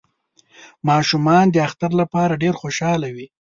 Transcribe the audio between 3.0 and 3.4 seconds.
وی